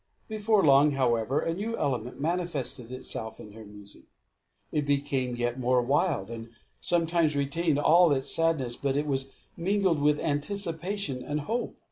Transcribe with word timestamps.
Before 0.27 0.65
long, 0.65 0.93
however, 0.93 1.41
a 1.41 1.53
new 1.53 1.77
element 1.77 2.19
manifested 2.19 2.91
itself 2.91 3.39
in 3.39 3.51
her 3.51 3.63
music. 3.63 4.05
It 4.71 4.83
became 4.87 5.35
yet 5.35 5.59
more 5.59 5.79
wild, 5.83 6.31
and 6.31 6.49
sometimes 6.79 7.35
retained 7.35 7.77
all 7.77 8.11
its 8.11 8.33
sadness, 8.33 8.75
but 8.75 8.97
it 8.97 9.05
was 9.05 9.29
mingled 9.55 9.99
with 10.01 10.19
anticipation 10.19 11.21
and 11.21 11.41
hope. 11.41 11.77